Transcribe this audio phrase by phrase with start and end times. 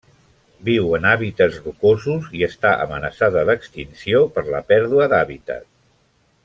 [0.69, 5.71] Viu en hàbitats rocosos i està amenaçada d'extinció per la pèrdua d'hàbitat.